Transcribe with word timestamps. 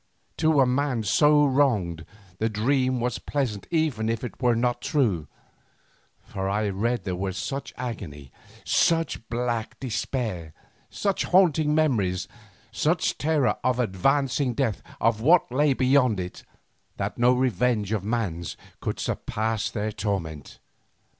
To 0.37 0.59
a 0.59 0.65
man 0.65 1.03
so 1.03 1.45
wronged 1.45 2.05
the 2.39 2.49
dream 2.49 2.99
was 2.99 3.19
pleasant 3.19 3.67
even 3.69 4.09
if 4.09 4.23
it 4.23 4.41
were 4.41 4.55
not 4.55 4.81
true, 4.81 5.27
for 6.23 6.49
I 6.49 6.69
read 6.69 7.03
there 7.03 7.31
such 7.33 7.71
agony, 7.77 8.31
such 8.65 9.29
black 9.29 9.79
despair, 9.79 10.53
such 10.89 11.25
haunting 11.25 11.75
memories, 11.75 12.27
such 12.71 13.19
terror 13.19 13.57
of 13.63 13.77
advancing 13.79 14.55
death 14.55 14.81
and 14.87 14.95
of 15.01 15.21
what 15.21 15.51
lay 15.51 15.73
beyond 15.73 16.19
it, 16.19 16.45
that 16.97 17.19
no 17.19 17.33
revenge 17.33 17.91
of 17.91 18.03
man's 18.03 18.57
could 18.79 18.99
surpass 18.99 19.69
their 19.69 19.91
torment. 19.91 20.57